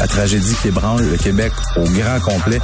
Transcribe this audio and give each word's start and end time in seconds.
La 0.00 0.06
tragédie 0.06 0.54
qui 0.62 0.68
ébranle 0.68 1.10
le 1.10 1.16
Québec 1.18 1.52
au 1.76 1.84
grand 1.84 2.20
complet. 2.20 2.58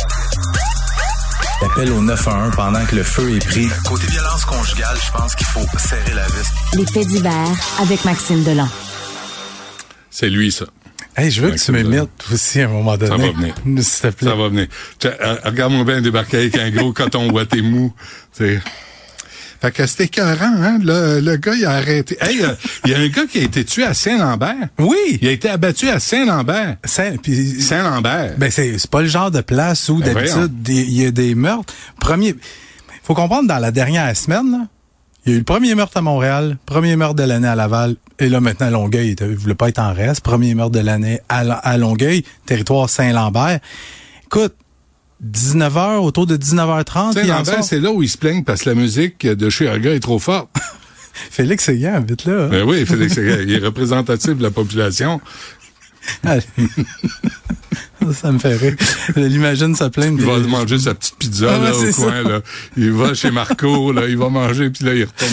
L'appel 1.60 1.92
au 1.92 2.00
911 2.00 2.56
pendant 2.56 2.82
que 2.86 2.96
le 2.96 3.02
feu 3.02 3.36
est 3.36 3.44
pris. 3.44 3.68
Côté 3.84 4.06
violence 4.06 4.46
conjugale, 4.46 4.96
je 5.04 5.12
pense 5.12 5.34
qu'il 5.34 5.46
faut 5.46 5.66
serrer 5.78 6.14
la 6.14 6.26
vis. 6.26 6.50
Les 6.78 6.86
faits 6.86 7.06
divers 7.06 7.52
avec 7.82 8.02
Maxime 8.06 8.42
Delan. 8.42 8.68
C'est 10.10 10.30
lui, 10.30 10.50
ça. 10.50 10.64
Hey, 11.14 11.30
je 11.30 11.42
veux 11.42 11.50
que 11.50 11.58
tu 11.58 11.72
m'imites 11.72 12.08
aussi 12.32 12.62
à 12.62 12.64
un 12.64 12.68
moment 12.68 12.96
donné. 12.96 13.10
Ça 13.10 13.16
va 13.18 13.32
venir. 13.32 13.54
S'il 13.84 14.10
te 14.10 14.16
plaît. 14.16 14.28
Ça 14.30 14.34
va 14.34 14.48
venir. 14.48 14.66
Tiens, 14.98 15.14
euh, 15.20 15.36
Regarde-moi 15.44 15.84
bien 15.84 16.00
débarquer 16.00 16.38
avec 16.38 16.56
un 16.56 16.70
gros 16.70 16.94
coton 16.94 17.30
ouaté 17.30 17.60
mou. 17.60 17.92
T'sais. 18.32 18.60
Fait 19.60 19.72
que 19.72 19.86
c'était 19.86 20.04
écœurant, 20.04 20.54
hein? 20.62 20.78
Le, 20.82 21.20
le 21.20 21.36
gars, 21.36 21.54
il 21.54 21.64
a 21.64 21.72
arrêté. 21.72 22.16
Hey, 22.20 22.42
euh, 22.42 22.54
il 22.84 22.90
y 22.90 22.94
a 22.94 22.98
un 22.98 23.08
gars 23.08 23.26
qui 23.26 23.38
a 23.38 23.42
été 23.42 23.64
tué 23.64 23.84
à 23.84 23.94
Saint-Lambert. 23.94 24.68
Oui. 24.78 25.18
Il 25.20 25.28
a 25.28 25.32
été 25.32 25.48
abattu 25.48 25.88
à 25.88 25.98
Saint-Lambert. 25.98 26.76
Saint, 26.84 27.14
Saint-Lambert. 27.60 28.34
ben 28.38 28.50
c'est 28.50 28.78
c'est 28.78 28.90
pas 28.90 29.02
le 29.02 29.08
genre 29.08 29.30
de 29.30 29.40
place 29.40 29.88
où 29.88 29.98
Ben 29.98 30.14
d'habitude 30.14 30.52
il 30.68 30.92
y 30.92 31.06
a 31.06 31.10
des 31.10 31.34
meurtres. 31.34 31.72
Premier, 32.00 32.34
faut 33.02 33.14
comprendre 33.14 33.48
dans 33.48 33.58
la 33.58 33.70
dernière 33.70 34.14
semaine, 34.16 34.50
là, 34.50 34.66
il 35.24 35.30
y 35.30 35.32
a 35.32 35.36
eu 35.36 35.38
le 35.38 35.44
premier 35.44 35.74
meurtre 35.74 35.96
à 35.96 36.02
Montréal, 36.02 36.56
premier 36.66 36.94
meurtre 36.96 37.16
de 37.16 37.24
l'année 37.24 37.48
à 37.48 37.56
Laval, 37.56 37.96
et 38.18 38.28
là 38.28 38.40
maintenant 38.40 38.68
à 38.68 38.70
Longueuil, 38.70 39.16
il 39.18 39.26
il 39.26 39.36
voulait 39.36 39.54
pas 39.56 39.68
être 39.68 39.80
en 39.80 39.92
reste, 39.92 40.20
premier 40.20 40.54
meurtre 40.54 40.72
de 40.72 40.80
l'année 40.80 41.20
à, 41.28 41.38
à 41.40 41.76
Longueuil, 41.78 42.22
territoire 42.46 42.88
Saint-Lambert. 42.88 43.58
Écoute, 44.26 44.54
19h, 45.24 45.96
autour 45.98 46.26
de 46.26 46.36
19h30, 46.36 46.52
il 46.54 46.96
en 46.98 47.12
Saint-Lambert, 47.12 47.44
sort. 47.54 47.64
c'est 47.64 47.80
là 47.80 47.90
où 47.90 48.02
ils 48.02 48.08
se 48.08 48.18
plaignent 48.18 48.44
parce 48.44 48.62
que 48.62 48.68
la 48.70 48.74
musique 48.74 49.26
de 49.26 49.48
chez 49.50 49.64
gars 49.80 49.94
est 49.94 50.00
trop 50.00 50.18
forte. 50.18 50.48
Félix 51.30 51.64
Séguin 51.64 51.94
habite 51.94 52.26
là. 52.26 52.44
hein. 52.44 52.48
ben 52.50 52.64
oui, 52.68 52.84
Félix, 52.84 53.14
Séguin, 53.14 53.38
il 53.40 53.52
est 53.54 53.58
représentatif 53.64 54.36
de 54.36 54.42
la 54.42 54.50
population. 54.50 55.20
Allez. 56.22 56.42
ça 58.14 58.30
me 58.30 58.38
fait 58.38 58.54
rire. 58.56 58.76
L'imagine 59.16 59.74
se 59.74 59.84
plaindre. 59.84 60.18
Il 60.20 60.26
va 60.26 60.38
manger 60.38 60.78
sa 60.78 60.94
petite 60.94 61.16
pizza 61.16 61.48
Ah 61.54 61.58
là, 61.58 61.74
au 61.74 61.80
coin. 61.80 61.92
ça. 61.92 62.22
Là. 62.22 62.40
Il 62.76 62.92
va 62.92 63.14
chez 63.14 63.30
Marco, 63.30 63.92
là, 63.92 64.02
il 64.06 64.16
va 64.18 64.28
manger, 64.28 64.70
puis 64.70 64.84
là, 64.84 64.94
il 64.94 65.04
retourne. 65.04 65.32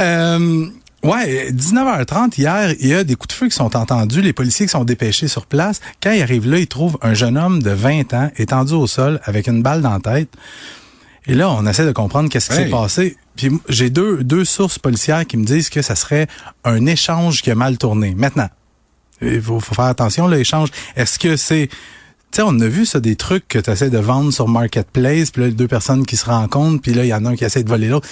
Euh, 0.00 0.66
ouais, 1.02 1.50
19h30 1.52 2.38
hier, 2.38 2.74
il 2.80 2.88
y 2.88 2.94
a 2.94 3.04
des 3.04 3.14
coups 3.14 3.34
de 3.34 3.38
feu 3.38 3.48
qui 3.48 3.54
sont 3.56 3.76
entendus, 3.76 4.22
les 4.22 4.32
policiers 4.32 4.66
qui 4.66 4.72
sont 4.72 4.84
dépêchés 4.84 5.28
sur 5.28 5.46
place. 5.46 5.80
Quand 6.02 6.12
ils 6.12 6.22
arrivent 6.22 6.48
là, 6.48 6.58
ils 6.58 6.66
trouvent 6.66 6.98
un 7.02 7.14
jeune 7.14 7.36
homme 7.38 7.62
de 7.62 7.70
20 7.70 8.14
ans 8.14 8.30
étendu 8.36 8.74
au 8.74 8.86
sol 8.86 9.20
avec 9.24 9.46
une 9.46 9.62
balle 9.62 9.82
dans 9.82 9.92
la 9.92 10.00
tête. 10.00 10.28
Et 11.26 11.34
là, 11.34 11.50
on 11.50 11.66
essaie 11.66 11.86
de 11.86 11.92
comprendre 11.92 12.28
qu'est-ce 12.28 12.50
qui 12.50 12.56
Hey. 12.56 12.64
s'est 12.64 12.70
passé. 12.70 13.16
Puis 13.36 13.50
j'ai 13.68 13.90
deux, 13.90 14.24
deux 14.24 14.44
sources 14.44 14.78
policières 14.78 15.26
qui 15.26 15.36
me 15.36 15.44
disent 15.44 15.70
que 15.70 15.80
ça 15.82 15.94
serait 15.94 16.26
un 16.64 16.84
échange 16.86 17.42
qui 17.42 17.50
a 17.50 17.54
mal 17.54 17.78
tourné. 17.78 18.14
Maintenant, 18.16 18.48
il 19.20 19.40
faut, 19.40 19.60
faut 19.60 19.74
faire 19.74 19.84
attention, 19.84 20.26
l'échange. 20.26 20.70
Est-ce 20.96 21.18
que 21.18 21.36
c'est... 21.36 21.68
Tu 22.32 22.36
sais, 22.36 22.42
on 22.44 22.58
a 22.60 22.66
vu 22.66 22.86
ça, 22.86 22.98
des 22.98 23.14
trucs 23.14 23.46
que 23.46 23.58
tu 23.58 23.70
essaies 23.70 23.90
de 23.90 23.98
vendre 23.98 24.32
sur 24.32 24.48
Marketplace, 24.48 25.30
puis 25.30 25.42
là, 25.42 25.50
deux 25.50 25.68
personnes 25.68 26.04
qui 26.06 26.16
se 26.16 26.24
rencontrent, 26.24 26.80
puis 26.80 26.94
là, 26.94 27.04
il 27.04 27.08
y 27.08 27.14
en 27.14 27.24
a 27.26 27.30
un 27.30 27.36
qui 27.36 27.44
essaie 27.44 27.62
de 27.62 27.68
voler 27.68 27.88
l'autre. 27.88 28.08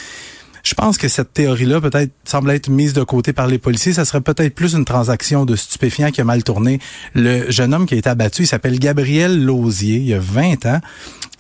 Je 0.62 0.74
pense 0.74 0.98
que 0.98 1.08
cette 1.08 1.32
théorie-là 1.32 1.80
peut-être 1.80 2.12
semble 2.24 2.50
être 2.50 2.68
mise 2.68 2.92
de 2.92 3.02
côté 3.02 3.32
par 3.32 3.46
les 3.46 3.58
policiers. 3.58 3.92
Ça 3.92 4.04
serait 4.04 4.20
peut-être 4.20 4.54
plus 4.54 4.74
une 4.74 4.84
transaction 4.84 5.44
de 5.44 5.56
stupéfiants 5.56 6.10
qui 6.10 6.20
a 6.20 6.24
mal 6.24 6.42
tourné. 6.44 6.80
Le 7.14 7.50
jeune 7.50 7.74
homme 7.74 7.86
qui 7.86 7.94
a 7.94 7.98
été 7.98 8.08
abattu, 8.08 8.42
il 8.42 8.46
s'appelle 8.46 8.78
Gabriel 8.78 9.44
Lausier, 9.44 9.98
il 9.98 10.14
a 10.14 10.18
20 10.18 10.66
ans. 10.66 10.80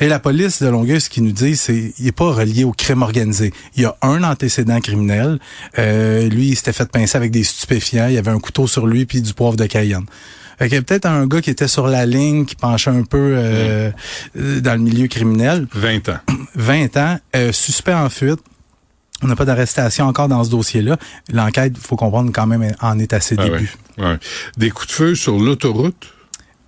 Et 0.02 0.08
la 0.08 0.18
police 0.18 0.62
de 0.62 0.68
Longueuil, 0.68 1.00
ce 1.00 1.10
qu'ils 1.10 1.24
nous 1.24 1.32
dit, 1.32 1.56
c'est 1.56 1.92
il 1.98 2.06
est 2.06 2.12
pas 2.12 2.32
relié 2.32 2.64
au 2.64 2.72
crime 2.72 3.02
organisé. 3.02 3.52
Il 3.76 3.82
y 3.82 3.84
a 3.84 3.96
un 4.00 4.24
antécédent 4.24 4.80
criminel. 4.80 5.38
Euh, 5.78 6.26
lui, 6.28 6.48
il 6.48 6.56
s'était 6.56 6.72
fait 6.72 6.90
pincer 6.90 7.16
avec 7.16 7.30
des 7.30 7.44
stupéfiants. 7.44 8.06
Il 8.08 8.14
y 8.14 8.18
avait 8.18 8.30
un 8.30 8.40
couteau 8.40 8.66
sur 8.66 8.86
lui 8.86 9.04
puis 9.04 9.20
du 9.20 9.34
poivre 9.34 9.56
de 9.56 9.66
Cayenne. 9.66 10.06
Fait 10.60 10.68
qu'il 10.68 10.76
y 10.76 10.78
a 10.78 10.82
peut-être 10.82 11.06
un 11.06 11.26
gars 11.26 11.40
qui 11.40 11.48
était 11.48 11.68
sur 11.68 11.86
la 11.86 12.04
ligne, 12.04 12.44
qui 12.44 12.54
penchait 12.54 12.90
un 12.90 13.04
peu 13.04 13.16
euh, 13.18 13.90
euh, 14.38 14.60
dans 14.60 14.74
le 14.74 14.80
milieu 14.80 15.06
criminel. 15.06 15.66
20 15.72 16.10
ans. 16.10 16.18
20 16.54 16.96
ans, 16.98 17.18
euh, 17.34 17.50
suspect 17.50 17.94
en 17.94 18.10
fuite. 18.10 18.40
On 19.22 19.26
n'a 19.26 19.36
pas 19.36 19.44
d'arrestation 19.44 20.06
encore 20.06 20.28
dans 20.28 20.42
ce 20.44 20.50
dossier-là. 20.50 20.96
L'enquête, 21.32 21.72
il 21.76 21.80
faut 21.86 21.96
comprendre 21.96 22.30
quand 22.32 22.46
même, 22.46 22.72
en 22.80 22.98
est 22.98 23.12
à 23.12 23.20
ses 23.20 23.36
Ah 23.38 23.44
débuts. 23.44 23.74
ouais, 23.98 24.04
ouais. 24.04 24.18
Des 24.56 24.70
coups 24.70 24.88
de 24.88 24.92
feu 24.92 25.14
sur 25.14 25.38
l'autoroute? 25.38 26.14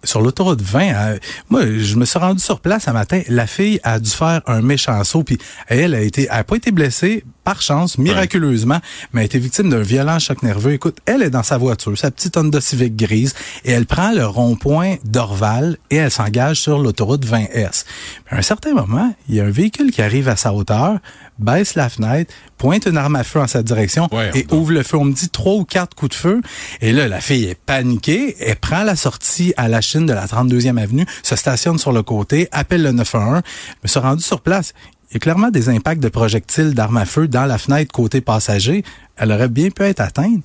Sur 0.04 0.20
l'autoroute 0.20 0.60
20, 0.60 0.80
euh, 0.94 1.18
moi, 1.48 1.62
je 1.78 1.94
me 1.94 2.04
suis 2.04 2.18
rendu 2.18 2.42
sur 2.42 2.58
place 2.60 2.88
un 2.88 2.92
matin. 2.92 3.22
La 3.28 3.46
fille 3.46 3.78
a 3.84 4.00
dû 4.00 4.10
faire 4.10 4.40
un 4.48 4.60
méchant 4.60 5.02
saut, 5.04 5.22
puis 5.22 5.38
elle 5.68 5.94
a 5.94 6.00
été, 6.00 6.22
elle 6.28 6.38
a 6.40 6.44
pas 6.44 6.56
été 6.56 6.72
blessée 6.72 7.24
par 7.44 7.62
chance, 7.62 7.98
miraculeusement, 7.98 8.78
mais 9.12 9.22
a 9.22 9.24
été 9.24 9.38
victime 9.38 9.70
d'un 9.70 9.82
violent 9.82 10.18
choc 10.18 10.42
nerveux. 10.42 10.72
Écoute, 10.72 10.98
elle 11.06 11.22
est 11.22 11.30
dans 11.30 11.42
sa 11.42 11.58
voiture, 11.58 11.96
sa 11.98 12.10
petite 12.10 12.36
Honda 12.36 12.60
Civic 12.60 12.96
grise, 12.96 13.34
et 13.64 13.72
elle 13.72 13.86
prend 13.86 14.12
le 14.12 14.26
rond-point 14.26 14.96
d'Orval 15.04 15.76
et 15.90 15.96
elle 15.96 16.10
s'engage 16.10 16.60
sur 16.60 16.78
l'autoroute 16.78 17.26
20S. 17.26 17.84
Mais 18.30 18.36
à 18.36 18.40
un 18.40 18.42
certain 18.42 18.74
moment, 18.74 19.14
il 19.28 19.34
y 19.34 19.40
a 19.40 19.44
un 19.44 19.50
véhicule 19.50 19.90
qui 19.90 20.02
arrive 20.02 20.28
à 20.28 20.36
sa 20.36 20.52
hauteur, 20.52 20.98
baisse 21.38 21.74
la 21.74 21.88
fenêtre, 21.88 22.32
pointe 22.58 22.86
une 22.86 22.96
arme 22.96 23.16
à 23.16 23.24
feu 23.24 23.40
en 23.40 23.46
sa 23.46 23.62
direction 23.62 24.08
Ouais, 24.12 24.30
et 24.34 24.46
ouvre 24.52 24.72
le 24.72 24.82
feu. 24.82 24.96
On 24.96 25.04
me 25.04 25.12
dit 25.12 25.28
trois 25.28 25.54
ou 25.54 25.64
quatre 25.64 25.96
coups 25.96 26.10
de 26.10 26.14
feu. 26.14 26.40
Et 26.80 26.92
là, 26.92 27.08
la 27.08 27.20
fille 27.20 27.46
est 27.46 27.54
paniquée. 27.54 28.36
Elle 28.40 28.56
prend 28.56 28.84
la 28.84 28.94
sortie 28.94 29.52
à 29.56 29.68
la 29.68 29.80
Chine 29.80 30.06
de 30.06 30.12
la 30.12 30.26
32e 30.26 30.80
avenue, 30.80 31.06
se 31.22 31.34
stationne 31.34 31.78
sur 31.78 31.92
le 31.92 32.02
côté, 32.02 32.48
appelle 32.52 32.82
le 32.82 32.92
911. 32.92 33.42
Je 33.44 33.72
me 33.82 33.88
suis 33.88 34.00
rendu 34.00 34.22
sur 34.22 34.40
place. 34.40 34.74
Il 35.12 35.16
y 35.16 35.18
a 35.18 35.20
clairement 35.20 35.50
des 35.50 35.68
impacts 35.68 36.02
de 36.02 36.08
projectiles 36.08 36.72
d'armes 36.72 36.96
à 36.96 37.04
feu 37.04 37.28
dans 37.28 37.44
la 37.44 37.58
fenêtre 37.58 37.92
côté 37.92 38.22
passager. 38.22 38.82
Elle 39.16 39.30
aurait 39.30 39.50
bien 39.50 39.68
pu 39.68 39.82
être 39.82 40.00
atteinte. 40.00 40.42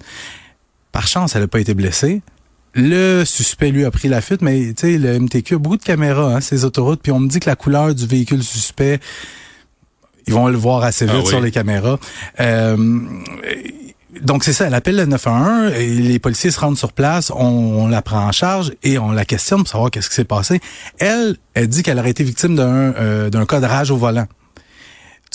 Par 0.91 1.07
chance, 1.07 1.35
elle 1.37 1.43
n'a 1.43 1.47
pas 1.47 1.61
été 1.61 1.73
blessée. 1.73 2.21
Le 2.73 3.23
suspect, 3.23 3.71
lui, 3.71 3.85
a 3.85 3.91
pris 3.91 4.09
la 4.09 4.19
fuite, 4.19 4.41
mais 4.41 4.73
tu 4.73 4.91
sais, 4.91 4.97
le 4.97 5.19
MTQ 5.19 5.55
a 5.55 5.57
beaucoup 5.57 5.77
de 5.77 5.83
caméras, 5.83 6.35
hein, 6.35 6.41
ces 6.41 6.65
autoroutes, 6.65 7.01
puis 7.01 7.13
on 7.13 7.19
me 7.19 7.29
dit 7.29 7.39
que 7.39 7.49
la 7.49 7.55
couleur 7.55 7.95
du 7.95 8.05
véhicule 8.05 8.43
suspect, 8.43 8.99
ils 10.27 10.33
vont 10.33 10.47
le 10.47 10.57
voir 10.57 10.83
assez 10.83 11.05
vite 11.05 11.15
Ah 11.17 11.21
oui. 11.23 11.27
sur 11.27 11.39
les 11.39 11.49
caméras. 11.51 11.97
Euh, 12.41 12.99
donc 14.21 14.43
c'est 14.43 14.53
ça, 14.53 14.67
elle 14.67 14.73
appelle 14.73 14.97
le 14.97 15.05
911, 15.05 15.73
et 15.75 15.87
les 15.87 16.19
policiers 16.19 16.51
se 16.51 16.59
rendent 16.59 16.77
sur 16.77 16.91
place, 16.91 17.31
on, 17.31 17.45
on 17.45 17.87
la 17.87 18.01
prend 18.01 18.19
en 18.27 18.31
charge 18.31 18.73
et 18.83 18.99
on 18.99 19.11
la 19.11 19.25
questionne 19.25 19.59
pour 19.59 19.69
savoir 19.69 19.89
qu'est-ce 19.89 20.09
qui 20.09 20.15
s'est 20.15 20.23
passé. 20.25 20.59
Elle, 20.99 21.37
elle 21.53 21.67
dit 21.69 21.83
qu'elle 21.83 21.97
aurait 21.97 22.11
été 22.11 22.23
victime 22.23 22.55
d'un 22.55 22.65
euh, 22.67 23.29
d'un 23.29 23.45
cas 23.45 23.59
de 23.59 23.65
rage 23.65 23.91
au 23.91 23.97
volant. 23.97 24.27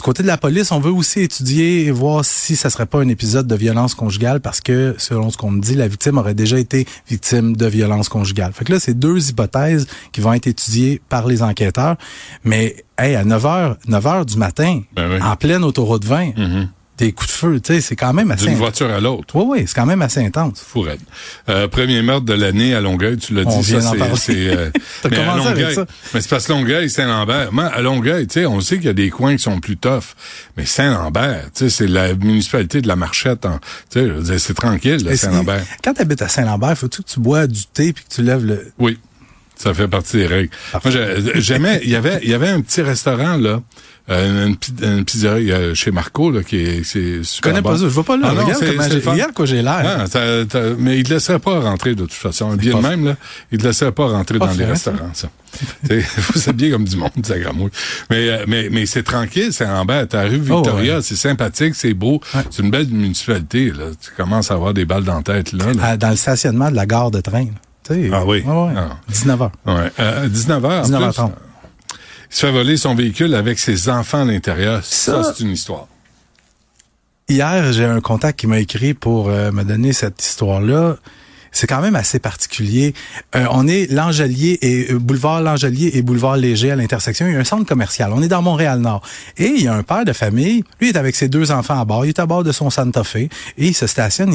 Du 0.02 0.06
côté 0.06 0.24
de 0.24 0.26
la 0.28 0.36
police, 0.36 0.72
on 0.72 0.80
veut 0.80 0.90
aussi 0.90 1.20
étudier 1.20 1.84
et 1.86 1.92
voir 1.92 2.24
si 2.24 2.56
ça 2.56 2.70
serait 2.70 2.86
pas 2.86 2.98
un 2.98 3.06
épisode 3.06 3.46
de 3.46 3.54
violence 3.54 3.94
conjugale 3.94 4.40
parce 4.40 4.60
que, 4.60 4.96
selon 4.98 5.30
ce 5.30 5.36
qu'on 5.36 5.52
me 5.52 5.60
dit, 5.60 5.76
la 5.76 5.86
victime 5.86 6.18
aurait 6.18 6.34
déjà 6.34 6.58
été 6.58 6.88
victime 7.08 7.56
de 7.56 7.66
violence 7.66 8.08
conjugale. 8.08 8.52
Fait 8.52 8.64
que 8.64 8.72
là, 8.72 8.80
c'est 8.80 8.94
deux 8.98 9.30
hypothèses 9.30 9.86
qui 10.10 10.20
vont 10.20 10.32
être 10.32 10.48
étudiées 10.48 11.00
par 11.08 11.28
les 11.28 11.40
enquêteurs. 11.44 11.94
Mais, 12.42 12.84
hey, 12.98 13.14
à 13.14 13.22
9 13.24 13.44
h, 13.44 13.76
9 13.86 14.06
heures 14.08 14.26
du 14.26 14.36
matin, 14.38 14.80
Ben 14.96 15.08
oui. 15.08 15.22
en 15.22 15.36
pleine 15.36 15.62
autoroute 15.62 16.04
20, 16.04 16.36
Mhm. 16.36 16.68
Des 17.06 17.12
coups 17.12 17.28
de 17.30 17.34
feu, 17.34 17.60
c'est 17.80 17.96
quand 17.96 18.12
même 18.12 18.30
assez... 18.30 18.46
D'une 18.46 18.54
voiture 18.56 18.90
à 18.90 19.00
l'autre. 19.00 19.34
Oui, 19.34 19.44
oui, 19.48 19.64
c'est 19.66 19.74
quand 19.74 19.86
même 19.86 20.02
assez 20.02 20.24
intense. 20.24 20.60
Fourette. 20.66 21.00
Euh, 21.48 21.66
premier 21.66 22.00
meurtre 22.02 22.24
de 22.26 22.32
l'année 22.34 22.74
à 22.74 22.80
Longueuil, 22.80 23.16
tu 23.16 23.34
l'as 23.34 23.44
dit, 23.44 23.62
ça, 23.64 23.80
c'est... 24.16 24.32
euh, 24.48 24.70
mais 25.10 25.16
à 25.18 25.32
avec 25.32 25.44
Longueuil- 25.44 25.74
ça. 25.74 25.86
Mais 26.14 26.20
c'est 26.20 26.30
parce 26.30 26.48
Longueuil, 26.48 26.88
Saint-Lambert. 26.88 27.52
Moi, 27.52 27.64
à 27.64 27.80
Longueuil, 27.80 28.26
tu 28.28 28.34
sais, 28.34 28.46
on 28.46 28.60
sait 28.60 28.76
qu'il 28.76 28.86
y 28.86 28.90
a 28.90 28.92
des 28.92 29.10
coins 29.10 29.36
qui 29.36 29.42
sont 29.42 29.58
plus 29.58 29.76
tough. 29.76 30.14
Mais 30.56 30.64
Saint-Lambert, 30.64 31.46
tu 31.54 31.64
sais, 31.64 31.70
c'est 31.70 31.86
la 31.88 32.14
municipalité 32.14 32.80
de 32.80 32.88
la 32.88 32.96
Marchette. 32.96 33.44
en- 33.46 33.58
Tu 33.90 34.00
sais, 34.00 34.06
je 34.06 34.12
veux 34.12 34.22
dire, 34.22 34.38
c'est 34.40 34.54
tranquille, 34.54 35.00
c'est- 35.04 35.16
Saint-Lambert. 35.16 35.64
Quand 35.82 35.94
tu 35.94 36.02
habites 36.02 36.22
à 36.22 36.28
Saint-Lambert, 36.28 36.78
faut-tu 36.78 37.02
que 37.02 37.08
tu 37.08 37.18
bois 37.20 37.46
du 37.48 37.66
thé 37.66 37.92
puis 37.92 38.04
que 38.04 38.14
tu 38.14 38.22
lèves 38.22 38.44
le... 38.44 38.72
Oui. 38.78 38.98
Ça 39.56 39.74
fait 39.74 39.86
partie 39.86 40.16
des 40.16 40.26
règles. 40.26 40.50
Moi, 40.72 40.92
j'ai- 40.92 41.40
j'aimais, 41.40 41.80
il 41.84 41.90
y 41.90 41.94
avait, 41.96 42.18
il 42.22 42.30
y 42.30 42.34
avait 42.34 42.48
un 42.48 42.60
petit 42.62 42.82
restaurant, 42.82 43.36
là, 43.36 43.60
une, 44.08 44.56
pi- 44.56 44.72
une 44.82 45.04
pizzeria 45.04 45.54
euh, 45.56 45.74
chez 45.74 45.90
Marco, 45.90 46.30
là, 46.30 46.42
qui 46.42 46.56
est, 46.56 46.84
c'est 46.84 47.18
Je 47.18 47.22
super 47.22 47.50
connais 47.50 47.62
bon. 47.62 47.70
pas 47.70 47.76
ça. 47.76 47.82
Je 47.84 47.88
vois 47.88 48.04
pas 48.04 48.16
là. 48.16 48.28
Ah 48.30 48.34
non, 48.34 48.44
regarde 48.44 48.64
comment 48.66 48.88
j'ai... 48.90 49.10
Regarde 49.10 49.32
quoi 49.32 49.46
j'ai 49.46 49.62
l'air. 49.62 50.06
Ah, 50.14 50.18
mais 50.78 50.98
il 50.98 51.04
te 51.04 51.14
laisserait 51.14 51.38
pas 51.38 51.60
rentrer 51.60 51.94
de 51.94 52.02
toute 52.02 52.12
façon. 52.12 52.54
Bien 52.56 52.76
de 52.76 52.82
même, 52.82 53.04
là, 53.06 53.16
il 53.52 53.58
te 53.58 53.64
laisserait 53.66 53.92
pas 53.92 54.06
rentrer 54.08 54.38
Pas 54.38 54.46
dans 54.46 54.52
les 54.52 54.58
fait, 54.64 54.70
restaurants, 54.70 55.10
ça. 55.14 55.28
Faut 56.18 56.38
s'habiller 56.38 56.70
comme 56.72 56.84
du 56.84 56.96
monde, 56.96 57.10
ça 57.22 57.38
gramouille. 57.38 57.70
Mais, 58.10 58.28
euh, 58.28 58.44
mais, 58.48 58.68
mais 58.72 58.86
c'est 58.86 59.02
tranquille, 59.02 59.52
c'est 59.52 59.66
en 59.66 59.84
bas. 59.84 60.06
T'as 60.06 60.22
rue 60.22 60.38
Victoria, 60.38 60.96
Oh, 60.98 61.02
c'est 61.02 61.16
sympathique, 61.16 61.74
c'est 61.74 61.94
beau. 61.94 62.20
Ouais. 62.34 62.40
C'est 62.50 62.62
une 62.62 62.70
belle 62.70 62.88
municipalité, 62.88 63.66
là. 63.70 63.84
Tu 64.00 64.10
commences 64.16 64.50
à 64.50 64.54
avoir 64.54 64.72
des 64.74 64.84
balles 64.84 65.04
dans 65.04 65.16
la 65.16 65.22
tête, 65.22 65.52
là. 65.52 65.72
là. 65.72 65.84
À- 65.84 65.96
dans 65.96 66.10
le 66.10 66.16
stationnement 66.16 66.70
de 66.70 66.76
la 66.76 66.86
gare 66.86 67.10
de 67.10 67.20
train. 67.20 67.44
là. 67.44 67.96
Ah 68.12 68.24
oui. 68.24 68.42
Ouais, 68.46 68.52
ouais. 68.52 68.72
Ah. 68.76 68.96
19h. 69.12 69.50
Ouais. 69.66 69.92
Euh, 70.00 70.28
19h. 70.28 70.86
19h30. 70.90 71.30
Il 72.32 72.36
se 72.36 72.46
fait 72.46 72.52
voler 72.52 72.76
son 72.76 72.94
véhicule 72.94 73.34
avec 73.34 73.58
ses 73.58 73.88
enfants 73.90 74.22
à 74.22 74.24
l'intérieur. 74.24 74.82
Ça, 74.84 75.22
Ça- 75.22 75.34
c'est 75.36 75.44
une 75.44 75.50
histoire. 75.50 75.86
Hier, 77.28 77.72
j'ai 77.72 77.84
un 77.84 78.00
contact 78.00 78.40
qui 78.40 78.46
m'a 78.46 78.58
écrit 78.58 78.94
pour 78.94 79.28
euh, 79.28 79.52
me 79.52 79.62
donner 79.64 79.92
cette 79.92 80.22
histoire-là. 80.24 80.96
C'est 81.54 81.66
quand 81.66 81.82
même 81.82 81.94
assez 81.96 82.18
particulier. 82.18 82.94
Euh, 83.36 83.44
on 83.50 83.68
est 83.68 83.90
L'Angelier 83.90 84.58
et 84.62 84.92
euh, 84.92 84.98
boulevard 84.98 85.42
L'Angelier 85.42 85.90
et 85.94 86.00
boulevard 86.02 86.36
Léger 86.38 86.70
à 86.70 86.76
l'intersection. 86.76 87.26
Il 87.26 87.34
y 87.34 87.36
a 87.36 87.40
un 87.40 87.44
centre 87.44 87.66
commercial. 87.66 88.10
On 88.14 88.22
est 88.22 88.28
dans 88.28 88.40
Montréal-Nord. 88.42 89.02
Et 89.36 89.48
il 89.48 89.62
y 89.62 89.68
a 89.68 89.74
un 89.74 89.82
père 89.82 90.04
de 90.06 90.14
famille. 90.14 90.64
Lui 90.80 90.88
est 90.88 90.96
avec 90.96 91.14
ses 91.14 91.28
deux 91.28 91.50
enfants 91.52 91.78
à 91.78 91.84
bord. 91.84 92.06
Il 92.06 92.08
est 92.10 92.18
à 92.18 92.26
bord 92.26 92.42
de 92.44 92.52
son 92.52 92.70
Santa 92.70 93.04
Fe. 93.04 93.16
Et 93.16 93.28
il 93.58 93.74
se 93.74 93.86
stationne. 93.86 94.32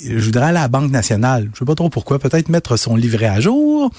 il- 0.00 0.18
je 0.20 0.24
voudrais 0.24 0.46
aller 0.46 0.58
à 0.58 0.62
la 0.62 0.68
Banque 0.68 0.90
nationale. 0.92 1.50
Je 1.54 1.58
sais 1.58 1.64
pas 1.64 1.74
trop 1.74 1.90
pourquoi. 1.90 2.18
Peut-être 2.20 2.48
mettre 2.48 2.76
son 2.76 2.94
livret 2.94 3.26
à 3.26 3.40
jour. 3.40 3.90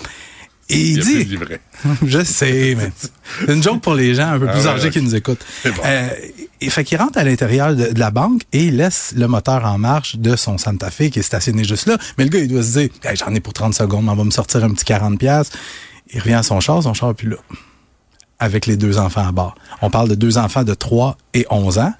Et 0.69 0.79
il 0.79 0.99
dit, 0.99 1.37
je 2.05 2.23
sais, 2.23 2.75
mais 2.77 2.91
c'est 2.97 3.53
une 3.53 3.63
joke 3.63 3.81
pour 3.81 3.93
les 3.93 4.15
gens 4.15 4.33
un 4.33 4.39
peu 4.39 4.47
Ah 4.49 4.53
plus 4.53 4.67
âgés 4.67 4.89
qui 4.89 5.01
nous 5.01 5.15
écoutent. 5.15 5.45
Bon. 5.63 5.71
Euh, 5.85 6.09
il 6.59 6.71
fait 6.71 6.83
qu'il 6.83 6.97
rentre 6.97 7.17
à 7.17 7.23
l'intérieur 7.23 7.75
de, 7.75 7.93
de 7.93 7.99
la 7.99 8.11
banque 8.11 8.41
et 8.51 8.65
il 8.65 8.77
laisse 8.77 9.13
le 9.15 9.27
moteur 9.27 9.63
en 9.63 9.77
marche 9.77 10.17
de 10.17 10.35
son 10.35 10.57
Santa 10.57 10.91
Fe 10.91 11.09
qui 11.09 11.19
est 11.19 11.23
stationné 11.23 11.63
juste 11.63 11.85
là. 11.85 11.97
Mais 12.17 12.25
le 12.25 12.29
gars, 12.29 12.39
il 12.39 12.47
doit 12.49 12.63
se 12.63 12.79
dire, 12.79 12.89
Hey, 13.03 13.15
j'en 13.15 13.33
ai 13.33 13.39
pour 13.39 13.53
30 13.53 13.73
secondes, 13.73 14.03
mais 14.05 14.11
on 14.11 14.15
va 14.15 14.23
me 14.25 14.31
sortir 14.31 14.63
un 14.63 14.71
petit 14.71 14.85
40 14.85 15.17
pièces. 15.17 15.51
Il 16.13 16.19
revient 16.19 16.33
à 16.33 16.43
son 16.43 16.59
char, 16.59 16.81
son 16.83 16.93
char 16.93 17.11
est 17.11 17.13
plus 17.13 17.29
là. 17.29 17.37
Avec 18.39 18.65
les 18.65 18.75
deux 18.75 18.97
enfants 18.97 19.27
à 19.27 19.31
bord. 19.31 19.55
On 19.81 19.89
parle 19.89 20.09
de 20.09 20.15
deux 20.15 20.37
enfants 20.37 20.63
de 20.63 20.73
3 20.73 21.17
et 21.33 21.45
11 21.49 21.77
ans. 21.79 21.93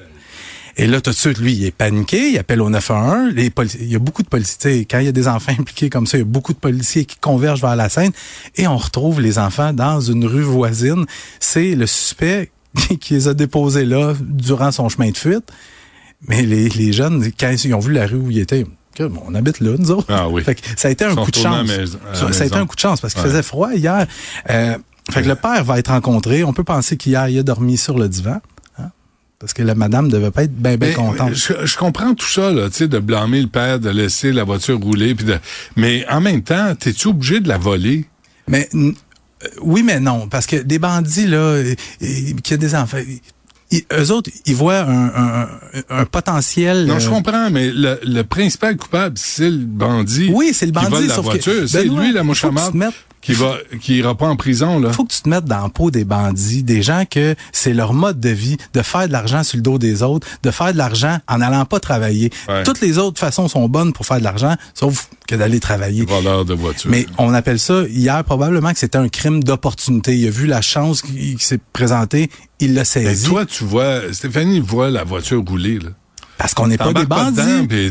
Et 0.80 0.86
là, 0.86 1.02
tout 1.02 1.10
de 1.10 1.16
suite, 1.16 1.40
lui, 1.40 1.54
il 1.54 1.66
est 1.66 1.72
paniqué, 1.72 2.30
il 2.32 2.38
appelle 2.38 2.62
au 2.62 2.70
911. 2.70 3.34
Les 3.34 3.52
il 3.80 3.92
y 3.92 3.96
a 3.96 4.00
beaucoup 4.00 4.22
de 4.22 4.28
policiers. 4.28 4.86
Quand 4.86 5.00
il 5.00 5.06
y 5.06 5.10
a 5.10 5.12
des 5.12 5.28
enfants 5.28 5.52
impliqués 5.58 5.90
comme 5.90 6.06
ça, 6.06 6.18
il 6.18 6.22
y 6.22 6.24
a 6.24 6.26
beaucoup 6.26 6.54
de 6.54 6.60
policiers 6.60 7.06
qui 7.06 7.18
convergent 7.18 7.62
vers 7.62 7.76
la 7.76 7.90
scène. 7.90 8.12
Et 8.56 8.68
on 8.68 8.78
retrouve 8.78 9.20
les 9.20 9.40
enfants 9.40 9.74
dans 9.74 10.00
une 10.02 10.24
rue 10.26 10.44
voisine. 10.44 11.06
C'est 11.40 11.74
le 11.74 11.88
suspect 11.88 12.52
qui 13.00 13.16
les 13.16 13.28
a 13.28 13.34
déposés 13.34 13.86
là 13.86 14.14
durant 14.22 14.72
son 14.72 14.88
chemin 14.88 15.10
de 15.10 15.18
fuite. 15.18 15.52
Mais 16.28 16.44
les, 16.44 16.70
les 16.70 16.94
jeunes, 16.94 17.24
quand 17.40 17.52
ils 17.64 17.74
ont 17.74 17.80
vu 17.80 17.94
la 17.94 18.06
rue 18.06 18.18
où 18.18 18.30
il 18.32 18.40
était, 18.40 18.66
on 19.00 19.34
habite 19.36 19.60
là, 19.60 19.72
nous 19.78 19.92
autres. 19.92 20.08
Ah 20.10 20.30
oui. 20.30 20.44
Fait 20.44 20.56
que 20.56 20.62
ça 20.76 20.88
a 20.88 20.92
été 20.92 21.06
un 21.06 21.16
coup 21.16 21.30
de 21.32 21.36
chance. 21.36 21.70
ça, 22.14 22.32
ça 22.34 22.44
a 22.44 22.48
été 22.48 22.56
un 22.56 22.66
coup 22.68 22.76
de 22.76 22.80
chance 22.82 23.02
parce 23.02 23.14
qu'il 23.14 23.24
Ouais. 23.24 23.30
faisait 23.30 23.44
froid 23.44 23.74
hier. 23.74 24.06
Euh, 24.50 24.78
fait 25.12 25.22
que 25.24 25.28
le 25.28 25.36
père 25.36 25.64
va 25.64 25.80
être 25.80 25.90
rencontré. 25.92 26.44
On 26.44 26.54
peut 26.54 26.64
penser 26.64 26.98
qu'hier, 26.98 27.30
il 27.30 27.40
a 27.40 27.44
dormi 27.44 27.78
sur 27.78 27.98
le 27.98 28.10
divan. 28.10 28.42
Parce 29.40 29.54
que 29.54 29.62
la 29.62 29.76
madame 29.76 30.10
devait 30.10 30.32
pas 30.32 30.44
être 30.44 30.56
bien, 30.56 30.78
Mais, 30.80 30.94
contente. 30.94 31.36
je, 31.36 31.54
je 31.66 31.78
comprends 31.78 32.16
tout 32.16 32.26
ça, 32.26 32.52
là, 32.52 32.70
tu 32.70 32.78
sais, 32.78 32.88
de 32.88 32.98
blâmer 32.98 33.40
le 33.42 33.48
père, 33.48 33.80
de 33.80 33.90
laisser 33.90 34.32
la 34.32 34.44
voiture 34.44 34.80
rouler, 34.80 35.14
puis 35.14 35.26
de. 35.26 35.38
Mais 35.76 36.06
en 36.10 36.22
même 36.22 36.42
temps, 36.42 36.74
t'es-tu 36.74 37.10
obligé 37.10 37.40
de 37.40 37.48
la 37.48 37.60
voler? 37.60 38.06
Mais 38.48 38.68
euh, 38.74 38.92
oui, 39.62 39.84
mais 39.84 40.00
non, 40.00 40.28
parce 40.28 40.48
que 40.48 40.56
des 40.56 40.80
bandits 40.80 41.28
là, 41.28 41.62
qui 42.44 42.54
a 42.54 42.58
des 42.58 42.74
enfants, 42.74 42.98
ils, 43.70 43.84
eux 43.94 44.12
autres, 44.12 44.32
ils 44.48 44.56
voient 44.56 44.80
un, 44.80 45.06
un, 45.08 45.48
un 45.90 46.06
potentiel. 46.06 46.86
Non, 46.86 46.98
je 46.98 47.08
euh, 47.08 47.12
comprends, 47.12 47.52
mais 47.52 47.70
le, 47.70 48.00
le 48.04 48.24
principal 48.24 48.76
coupable, 48.76 49.18
c'est 49.20 49.52
le 49.52 49.58
bandit. 49.66 50.32
Oui, 50.34 50.52
c'est 50.54 50.66
le 50.66 50.72
qui 50.72 50.80
bandit, 50.80 50.90
vole 50.90 51.08
la 51.08 51.14
sauf 51.16 51.26
voiture. 51.26 51.68
c'est 51.70 51.84
lui, 51.84 52.12
la 52.12 52.24
mouche 52.24 52.44
à 52.44 52.50
qui 53.22 53.34
va, 53.34 53.56
qui 53.82 53.98
ira 53.98 54.16
pas 54.16 54.28
en 54.28 54.36
prison, 54.36 54.80
là. 54.80 54.94
faut 54.94 55.04
que 55.04 55.14
tu 55.14 55.22
te 55.22 55.28
mettes 55.30 55.46
dans 55.46 55.64
la 55.64 55.70
peau 55.70 55.92
des 55.92 56.06
bandits, 56.06 56.64
des 56.64 56.82
gens 56.82 57.04
que 57.10 57.36
c'est 57.52 57.74
leur 57.74 57.94
mode 57.94 58.20
de 58.20 58.30
vie, 58.30 58.58
de 58.74 58.82
faire 58.82 59.08
de 59.08 59.12
l'argent 59.12 59.44
sur 59.44 59.58
le 59.58 59.64
dos 59.64 59.78
des 59.78 60.04
autres, 60.04 60.28
de 60.44 60.52
faire 60.52 60.72
de 60.72 60.78
l'argent 60.78 61.20
en 61.28 61.40
n'allant 61.40 61.66
pas 61.66 61.80
travailler. 61.80 62.30
Ouais. 62.48 62.64
Toutes 62.64 62.80
les 62.82 62.98
autres 62.98 63.20
façons 63.20 63.48
sont 63.48 63.68
bonnes 63.68 63.92
pour 63.92 64.06
faire 64.06 64.20
de 64.20 64.24
l'argent, 64.24 64.56
sauf 64.74 65.10
que 65.28 65.36
d'aller 65.36 65.60
travailler. 65.60 66.06
De 66.06 66.54
voiture. 66.54 66.90
Mais 66.90 67.06
on 67.18 67.34
appelle 67.34 67.60
ça 67.60 67.84
hier 67.90 68.24
probablement 68.24 68.72
que 68.72 68.80
c'était 68.80 68.98
un 68.98 69.10
crime 69.10 69.44
d'opportunité. 69.44 70.18
Il 70.18 70.28
a 70.28 70.32
vu 70.32 70.46
la 70.48 70.62
chance 70.62 71.02
qui, 71.02 71.36
qui 71.36 71.44
s'est 71.44 71.60
présentée, 71.74 72.30
il 72.60 72.74
l'a 72.74 72.82
Mais 72.82 72.86
saisi. 72.86 73.28
toi, 73.28 73.46
tu 73.46 73.64
vois, 73.64 74.14
Stéphanie 74.14 74.60
voit 74.60 74.90
la 74.90 75.04
voiture 75.04 75.44
rouler, 75.46 75.80
là. 75.80 75.90
Parce 76.38 76.54
qu'on 76.54 76.68
n'est 76.68 76.78
pas 76.78 76.94
des 76.94 77.06
bandits. 77.06 77.40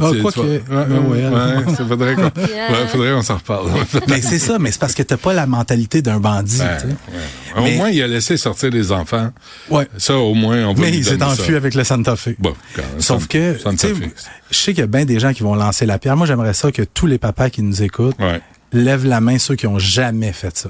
Ah, 0.00 0.10
tu- 0.12 0.22
quoi 0.22 0.32
tu 0.32 0.40
que- 0.40 0.42
ouais, 0.42 0.60
ouais, 0.68 1.28
ouais, 1.28 1.74
ça 1.74 1.84
faudrait 1.84 2.14
qu'on 2.16 2.22
ouais, 2.40 2.86
faudrait 2.88 3.12
qu'on 3.12 3.22
s'en 3.22 3.36
reparle. 3.36 3.70
mais 4.08 4.20
c'est 4.22 4.38
ça, 4.38 4.58
mais 4.58 4.70
c'est 4.72 4.78
parce 4.80 4.94
que 4.94 5.02
t'as 5.02 5.16
pas 5.16 5.32
la 5.32 5.46
mentalité 5.46 6.02
d'un 6.02 6.20
bandit. 6.20 6.60
Ouais, 6.60 6.76
tu 6.76 6.82
sais. 6.82 6.86
ouais. 6.86 7.58
Au 7.58 7.62
Mais- 7.62 7.76
moins, 7.76 7.90
il 7.90 8.02
a 8.02 8.06
laissé 8.06 8.36
sortir 8.36 8.70
les 8.70 8.92
enfants. 8.92 9.30
Ouais. 9.70 9.88
Ça, 9.98 10.16
au 10.18 10.34
moins, 10.34 10.64
on 10.66 10.74
va 10.74 10.82
Mais 10.82 10.96
il 10.96 11.04
s'est 11.04 11.22
enfui 11.22 11.54
avec 11.56 11.74
le 11.74 11.84
Santa 11.84 12.14
Fe. 12.16 12.30
Bon, 12.38 12.52
quand 12.74 12.82
même, 12.82 13.00
Sauf 13.00 13.26
que, 13.26 13.56
sais, 13.58 13.94
fait. 13.94 14.14
je 14.50 14.56
sais 14.56 14.72
qu'il 14.72 14.80
y 14.80 14.84
a 14.84 14.86
bien 14.86 15.04
des 15.04 15.18
gens 15.20 15.32
qui 15.32 15.42
vont 15.42 15.54
lancer 15.54 15.86
la 15.86 15.98
pierre. 15.98 16.16
Moi, 16.16 16.26
j'aimerais 16.26 16.54
ça 16.54 16.70
que 16.70 16.82
tous 16.82 17.06
les 17.06 17.18
papas 17.18 17.50
qui 17.50 17.62
nous 17.62 17.82
écoutent 17.82 18.18
Ouais. 18.20 18.40
lèvent 18.72 19.06
la 19.06 19.20
main 19.20 19.38
ceux 19.38 19.54
qui 19.56 19.66
ont 19.66 19.78
jamais 19.78 20.32
fait 20.32 20.56
ça. 20.56 20.68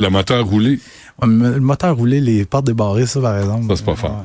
Le 0.00 0.08
moteur 0.08 0.44
roulé, 0.44 0.80
Le 1.22 1.60
moteur 1.60 1.94
roulé, 1.96 2.20
les 2.20 2.44
portes 2.44 2.64
débarrées, 2.66 3.06
ça, 3.06 3.20
par 3.20 3.38
exemple. 3.38 3.68
ça, 3.68 3.76
c'est 3.76 3.84
pas 3.84 3.94
fort. 3.94 4.24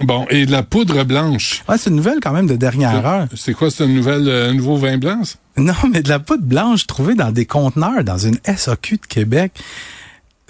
Bon, 0.00 0.26
et 0.30 0.46
de 0.46 0.52
la 0.52 0.62
poudre 0.62 1.04
blanche. 1.04 1.62
Ouais, 1.68 1.76
c'est 1.76 1.90
une 1.90 1.96
nouvelle 1.96 2.18
quand 2.22 2.32
même 2.32 2.46
de 2.46 2.56
dernière 2.56 3.06
heure. 3.06 3.26
C'est 3.36 3.52
quoi, 3.52 3.70
c'est 3.70 3.84
une 3.84 3.94
nouvelle, 3.94 4.26
euh, 4.26 4.50
un 4.50 4.54
nouveau 4.54 4.76
vin 4.76 4.96
blanc? 4.96 5.22
ça? 5.24 5.36
Non, 5.58 5.74
mais 5.92 6.00
de 6.02 6.08
la 6.08 6.18
poudre 6.18 6.44
blanche 6.44 6.86
trouvée 6.86 7.14
dans 7.14 7.30
des 7.30 7.44
conteneurs 7.44 8.02
dans 8.02 8.16
une 8.16 8.38
SAQ 8.44 8.96
de 8.96 9.06
Québec. 9.06 9.52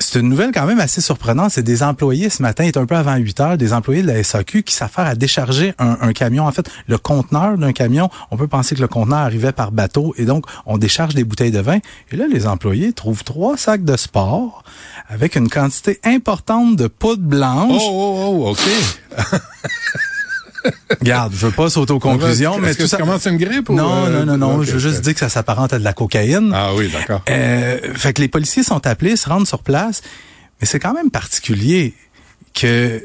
C'est 0.02 0.18
une 0.20 0.28
nouvelle 0.28 0.50
quand 0.52 0.66
même 0.66 0.80
assez 0.80 1.00
surprenante. 1.00 1.52
C'est 1.52 1.62
des 1.62 1.82
employés 1.82 2.28
ce 2.28 2.42
matin, 2.42 2.64
il 2.64 2.68
est 2.68 2.76
un 2.76 2.86
peu 2.86 2.96
avant 2.96 3.14
8 3.16 3.40
heures, 3.40 3.56
des 3.56 3.72
employés 3.72 4.02
de 4.02 4.08
la 4.08 4.22
SAQ 4.22 4.62
qui 4.64 4.74
s'affairent 4.74 5.06
à 5.06 5.14
décharger 5.14 5.74
un, 5.78 5.96
un 6.00 6.12
camion. 6.12 6.44
En 6.46 6.52
fait, 6.52 6.68
le 6.88 6.98
conteneur 6.98 7.56
d'un 7.56 7.72
camion, 7.72 8.10
on 8.30 8.36
peut 8.36 8.48
penser 8.48 8.74
que 8.74 8.80
le 8.80 8.88
conteneur 8.88 9.20
arrivait 9.20 9.52
par 9.52 9.72
bateau 9.72 10.14
et 10.18 10.24
donc 10.24 10.44
on 10.66 10.76
décharge 10.76 11.14
des 11.14 11.24
bouteilles 11.24 11.50
de 11.52 11.60
vin. 11.60 11.78
Et 12.10 12.16
là, 12.16 12.26
les 12.28 12.46
employés 12.46 12.92
trouvent 12.92 13.24
trois 13.24 13.56
sacs 13.56 13.84
de 13.84 13.96
sport 13.96 14.64
avec 15.08 15.36
une 15.36 15.48
quantité 15.48 16.00
importante 16.04 16.76
de 16.76 16.88
poudre 16.88 17.22
Oh, 17.22 17.28
blanche. 17.28 17.82
oh, 17.84 18.44
oh, 18.44 18.50
OK. 18.50 18.60
Regarde, 21.00 21.32
je 21.34 21.46
veux 21.46 21.52
pas 21.52 21.70
sauter 21.70 21.92
aux 21.92 21.98
conclusions, 21.98 22.58
mais 22.58 22.70
Est-ce 22.70 22.78
que 22.78 22.82
tout 22.84 22.88
ça 22.88 22.98
commence 22.98 23.26
une 23.26 23.36
grippe 23.36 23.68
ou, 23.68 23.74
Non, 23.74 24.06
euh, 24.06 24.24
non, 24.24 24.36
non, 24.36 24.38
non. 24.38 24.56
ok, 24.58 24.64
je 24.64 24.72
veux 24.72 24.78
juste 24.78 25.00
dire 25.02 25.14
que 25.14 25.20
ça 25.20 25.28
s'apparente 25.28 25.72
à 25.72 25.78
de 25.78 25.84
la 25.84 25.92
cocaïne. 25.92 26.52
Ah 26.54 26.70
oui, 26.74 26.88
d'accord. 26.92 27.22
Euh, 27.30 27.78
fait 27.94 28.12
que 28.12 28.20
les 28.20 28.28
policiers 28.28 28.62
sont 28.62 28.86
appelés, 28.86 29.16
se 29.16 29.28
rendent 29.28 29.46
sur 29.46 29.60
place, 29.62 30.02
mais 30.60 30.66
c'est 30.66 30.78
quand 30.78 30.94
même 30.94 31.10
particulier 31.10 31.94
que 32.54 33.02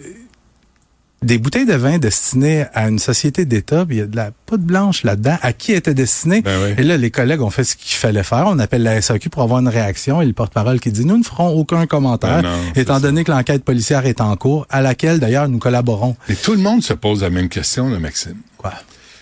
des 1.23 1.39
bouteilles 1.39 1.65
de 1.65 1.73
vin 1.73 1.97
destinées 1.97 2.65
à 2.73 2.87
une 2.87 2.99
société 2.99 3.45
d'État, 3.45 3.85
il 3.89 3.95
y 3.95 4.01
a 4.01 4.05
de 4.05 4.15
la 4.15 4.29
poudre 4.45 4.63
blanche 4.63 5.03
là-dedans. 5.03 5.37
À 5.41 5.51
qui 5.51 5.73
était 5.73 5.93
destiné 5.95 6.41
Ben 6.41 6.59
oui. 6.63 6.75
Et 6.77 6.83
là, 6.83 6.95
les 6.95 7.09
collègues 7.09 7.41
ont 7.41 7.49
fait 7.49 7.63
ce 7.63 7.75
qu'il 7.75 7.95
fallait 7.97 8.23
faire. 8.23 8.45
On 8.47 8.59
appelle 8.59 8.83
la 8.83 9.01
SAQ 9.01 9.29
pour 9.29 9.41
avoir 9.41 9.59
une 9.59 9.67
réaction 9.67 10.21
et 10.21 10.25
le 10.25 10.33
porte-parole 10.33 10.79
qui 10.79 10.91
dit 10.91 11.05
nous 11.05 11.17
ne 11.17 11.23
ferons 11.23 11.49
aucun 11.49 11.87
commentaire, 11.87 12.43
Ben 12.43 12.49
non, 12.49 12.57
étant 12.75 12.95
ça. 12.95 12.99
donné 12.99 13.23
que 13.23 13.31
l'enquête 13.31 13.63
policière 13.63 14.05
est 14.05 14.21
en 14.21 14.35
cours, 14.35 14.67
à 14.69 14.81
laquelle 14.81 15.19
d'ailleurs 15.19 15.49
nous 15.49 15.57
collaborons. 15.59 16.15
Et 16.29 16.35
tout 16.35 16.51
le 16.53 16.59
monde 16.59 16.83
se 16.83 16.93
pose 16.93 17.23
la 17.23 17.29
même 17.31 17.49
question, 17.49 17.89
là, 17.89 17.97
Maxime. 17.99 18.37
Quoi? 18.57 18.73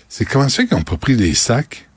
C'est 0.09 0.25
comment 0.25 0.49
ça 0.49 0.63
qu'ils 0.65 0.77
n'ont 0.77 0.83
pas 0.83 0.97
pris 0.97 1.15
des 1.15 1.33
sacs, 1.33 1.87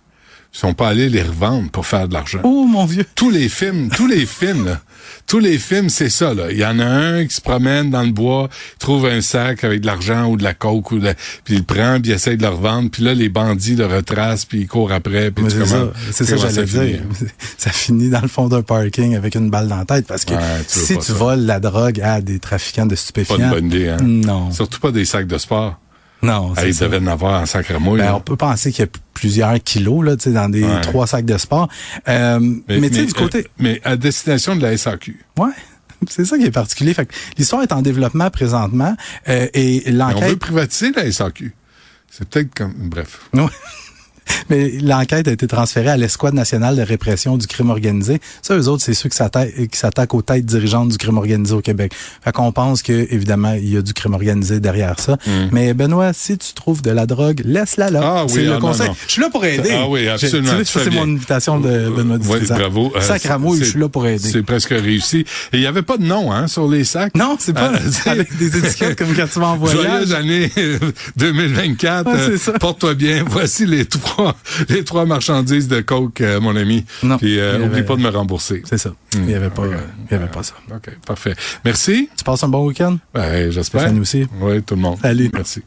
ils 0.54 0.58
sont 0.58 0.74
pas 0.74 0.88
allés 0.88 1.08
les 1.08 1.22
revendre 1.22 1.70
pour 1.70 1.86
faire 1.86 2.08
de 2.08 2.14
l'argent? 2.14 2.40
Oh 2.42 2.64
mon 2.66 2.84
vieux. 2.86 3.04
tous 3.14 3.30
les 3.30 3.48
films, 3.48 3.90
tous 3.94 4.06
les 4.06 4.24
films, 4.26 4.64
là, 4.66 4.80
tous 5.26 5.38
les 5.38 5.58
films, 5.58 5.88
c'est 5.90 6.08
ça. 6.08 6.32
Là. 6.32 6.50
Il 6.50 6.56
y 6.56 6.64
en 6.64 6.78
a 6.80 6.84
un 6.86 7.26
qui 7.26 7.34
se 7.34 7.40
promène 7.42 7.90
dans 7.90 8.02
le 8.02 8.12
bois, 8.12 8.48
trouve 8.78 9.06
un 9.06 9.20
sac 9.20 9.62
avec 9.62 9.82
de 9.82 9.86
l'argent 9.86 10.26
ou 10.26 10.36
de 10.38 10.42
la 10.42 10.54
coke, 10.54 10.90
ou 10.92 10.98
de, 10.98 11.12
puis 11.44 11.54
il 11.54 11.58
le 11.58 11.64
prend, 11.64 12.00
puis 12.00 12.10
il 12.10 12.14
essaie 12.14 12.36
de 12.36 12.42
le 12.42 12.48
revendre, 12.48 12.90
puis 12.90 13.02
là, 13.02 13.12
les 13.14 13.28
bandits 13.28 13.76
le 13.76 13.86
retracent, 13.86 14.46
puis 14.46 14.60
ils 14.60 14.66
courent 14.66 14.92
après. 14.92 15.30
Puis 15.30 15.44
C'est 15.48 15.66
ça, 15.66 15.90
c'est 16.12 16.24
ça 16.24 16.36
j'allais 16.36 16.64
dire. 16.66 17.00
Ça 17.58 17.70
finit 17.70 18.08
dans 18.08 18.20
le 18.22 18.28
fond 18.28 18.48
d'un 18.48 18.62
parking 18.62 19.16
avec 19.16 19.34
une 19.34 19.50
balle 19.50 19.68
dans 19.68 19.76
la 19.78 19.84
tête 19.84 20.06
parce 20.06 20.24
que 20.24 20.32
Ouais, 20.32 20.40
tu 20.70 20.78
veux 20.78 20.84
si 20.86 20.94
pas 20.94 21.00
tu 21.00 21.06
ça. 21.06 21.12
voles 21.14 21.40
la 21.44 21.60
drogue 21.60 22.00
à 22.00 22.20
des 22.20 22.38
trafiquants 22.38 22.86
de 22.86 22.90
Pas 22.90 22.96
stupéfiants, 22.96 23.36
une 23.38 23.50
bonne 23.50 23.66
idée, 23.66 23.88
hein? 23.88 23.96
Non. 24.00 24.50
Surtout 24.52 24.80
pas 24.80 24.92
des 24.92 25.04
sacs 25.04 25.26
de 25.26 25.36
sport. 25.38 25.78
Non, 26.22 26.52
Ah, 26.56 26.66
ils 26.66 26.76
devaient 26.78 26.98
en 26.98 27.06
avoir 27.06 27.40
en 27.42 27.46
sacramouille. 27.46 27.98
Ben, 28.00 28.06
là. 28.06 28.16
on 28.16 28.20
peut 28.20 28.36
penser 28.36 28.72
qu'il 28.72 28.84
y 28.84 28.88
a 28.88 28.90
plusieurs 29.14 29.62
kilos 29.62 30.04
là, 30.04 30.16
tu 30.16 30.24
sais, 30.24 30.32
dans 30.32 30.48
des 30.48 30.64
Ouais. 30.64 30.80
trois 30.82 31.06
sacs 31.06 31.24
de 31.24 31.38
sport. 31.38 31.68
Euh, 32.08 32.38
mais, 32.68 32.88
tu 32.90 32.96
sais, 32.96 33.06
du 33.06 33.12
côté, 33.14 33.38
euh, 33.38 33.48
mais 33.58 33.80
à 33.84 33.96
destination 33.96 34.56
de 34.56 34.62
la 34.62 34.76
SAQ. 34.76 35.24
ouais, 35.38 35.50
c'est 36.08 36.24
ça 36.24 36.36
qui 36.38 36.44
est 36.44 36.50
particulier. 36.50 36.94
Fait 36.94 37.06
que 37.06 37.14
l'histoire 37.36 37.62
est 37.62 37.72
en 37.72 37.82
développement 37.82 38.30
présentement 38.30 38.96
euh, 39.28 39.46
et 39.54 39.82
Mais 39.86 39.90
on 40.02 40.08
veut 40.08 40.14
l'enquête. 40.14 40.38
privatiser 40.38 40.92
la 40.92 41.10
SAQ. 41.10 41.54
C'est 42.10 42.28
peut-être 42.28 42.54
comme... 42.54 42.72
Bref. 42.76 43.20
Ouais. 43.34 43.46
Mais 44.50 44.70
l'enquête 44.82 45.28
a 45.28 45.32
été 45.32 45.46
transférée 45.46 45.90
à 45.90 45.96
l'Escouade 45.96 46.34
nationale 46.34 46.76
de 46.76 46.82
répression 46.82 47.36
du 47.36 47.46
crime 47.46 47.70
organisé. 47.70 48.20
Ça, 48.42 48.56
eux 48.56 48.68
autres, 48.68 48.82
c'est 48.82 48.94
ceux 48.94 49.08
qui 49.08 49.16
s'attaquent, 49.16 50.14
aux 50.14 50.22
têtes 50.22 50.46
dirigeantes 50.46 50.88
du 50.88 50.98
crime 50.98 51.18
organisé 51.18 51.54
au 51.54 51.60
Québec. 51.60 51.92
Fait 52.24 52.32
qu'on 52.32 52.52
pense 52.52 52.82
que, 52.82 52.92
évidemment, 53.12 53.52
il 53.54 53.72
y 53.72 53.76
a 53.76 53.82
du 53.82 53.92
crime 53.94 54.14
organisé 54.14 54.60
derrière 54.60 54.98
ça. 55.00 55.16
Mais 55.52 55.74
Benoît, 55.74 56.12
si 56.12 56.38
tu 56.38 56.52
trouves 56.54 56.82
de 56.82 56.90
la 56.90 57.06
drogue, 57.06 57.42
laisse-la 57.44 57.90
là. 57.90 58.00
Mm. 58.00 58.04
Ah 58.04 58.24
oui, 58.24 58.30
c'est 58.34 58.40
ah 58.40 58.42
le 58.44 58.50
non, 58.54 58.60
conseil. 58.60 58.88
non. 58.88 58.96
Je 59.06 59.12
suis 59.12 59.22
là 59.22 59.30
pour 59.30 59.44
aider. 59.44 59.70
Ah 59.72 59.86
oui, 59.88 60.08
absolument, 60.08 60.52
Tu 60.58 60.64
sais, 60.64 60.80
c'est 60.84 60.90
mon 60.90 61.02
invitation 61.02 61.60
de 61.60 61.88
Benoît 61.90 62.18
Oui, 62.28 62.38
bravo. 62.48 62.92
Euh, 62.96 63.00
Sacramouille, 63.00 63.58
je 63.60 63.64
suis 63.70 63.78
là 63.80 63.88
pour 63.88 64.06
aider. 64.06 64.28
C'est 64.28 64.42
presque 64.42 64.70
réussi. 64.70 65.18
Et 65.20 65.26
il 65.54 65.60
n'y 65.60 65.66
avait 65.66 65.82
pas 65.82 65.96
de 65.96 66.04
nom 66.04 66.32
hein, 66.32 66.46
sur 66.48 66.68
les 66.68 66.84
sacs? 66.84 67.14
Non, 67.14 67.36
c'est 67.38 67.52
pas 67.52 67.72
Euh, 67.72 67.78
avec 68.06 68.36
des 68.36 68.56
étiquettes 68.56 68.96
comme 68.98 69.14
quand 69.14 69.26
tu 69.32 69.38
vas 69.40 69.48
en 69.48 69.56
voyage. 69.58 69.78
Joyeuse 69.82 70.12
année 70.14 70.50
2024. 71.16 72.06
Ouais, 72.10 72.36
c'est 72.38 72.50
Euh. 72.54 72.58
Porte-toi 72.58 72.94
bien. 72.94 73.24
Voici 73.26 73.66
les 73.66 73.84
trois, 73.84 74.17
les 74.68 74.84
trois 74.84 75.04
marchandises 75.04 75.68
de 75.68 75.80
coke, 75.80 76.20
euh, 76.20 76.40
mon 76.40 76.56
ami. 76.56 76.84
Non, 77.02 77.18
Puis 77.18 77.38
euh, 77.38 77.64
oublie 77.64 77.82
pas 77.82 77.96
de 77.96 78.00
me 78.02 78.08
rembourser. 78.08 78.62
C'est 78.64 78.78
ça. 78.78 78.90
Il 79.14 79.22
n'y 79.22 79.34
avait 79.34 79.50
pas, 79.50 79.62
il 79.66 80.12
y 80.12 80.14
avait 80.14 80.28
pas 80.28 80.42
ça. 80.42 80.54
OK, 80.70 80.90
parfait. 81.06 81.34
Merci. 81.64 82.08
Tu 82.16 82.24
passes 82.24 82.42
un 82.44 82.48
bon 82.48 82.66
week-end? 82.66 82.98
Ouais, 83.14 83.48
J'espère. 83.50 83.80
Stéphanie 83.82 84.00
aussi. 84.00 84.26
Oui, 84.40 84.62
tout 84.62 84.74
le 84.74 84.80
monde. 84.80 84.98
Salut. 85.00 85.30
Merci. 85.32 85.62